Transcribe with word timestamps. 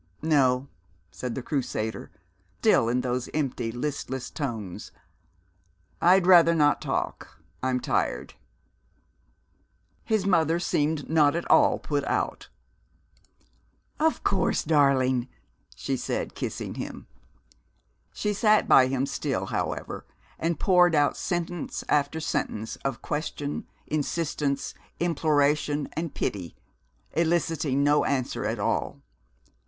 "No," 0.23 0.67
said 1.11 1.35
the 1.35 1.43
Crusader, 1.43 2.09
still 2.57 2.89
in 2.89 3.01
those 3.01 3.29
empty, 3.35 3.71
listless 3.71 4.31
tones. 4.31 4.91
"I'd 6.01 6.25
rather 6.25 6.55
not 6.55 6.81
talk. 6.81 7.37
I'm 7.61 7.79
tired." 7.79 8.33
His 10.03 10.25
mother 10.25 10.59
seemed 10.59 11.07
not 11.07 11.35
at 11.35 11.45
all 11.51 11.77
put 11.77 12.03
out. 12.05 12.49
"Of 13.99 14.23
course, 14.23 14.63
darling," 14.63 15.27
she 15.75 15.95
said, 15.95 16.33
kissing 16.33 16.73
him. 16.73 17.05
She 18.11 18.33
sat 18.33 18.67
by 18.67 18.87
him 18.87 19.05
still, 19.05 19.45
however, 19.45 20.07
and 20.39 20.59
poured 20.59 20.95
out 20.95 21.15
sentence 21.15 21.83
after 21.87 22.19
sentence 22.19 22.75
of 22.77 23.03
question, 23.03 23.67
insistence, 23.85 24.73
imploration, 24.99 25.89
and 25.93 26.11
pity, 26.11 26.55
eliciting 27.11 27.83
no 27.83 28.03
answer 28.03 28.45
at 28.45 28.57
all. 28.57 29.03